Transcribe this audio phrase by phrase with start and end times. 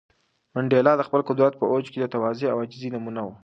[0.53, 3.29] منډېلا د خپل قدرت په اوج کې د تواضع او عاجزۍ نمونه و.